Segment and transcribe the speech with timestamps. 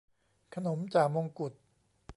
[0.55, 1.53] ขนมจ่ามงกุฎ